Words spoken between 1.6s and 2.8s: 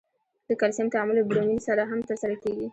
سره هم ترسره کیږي.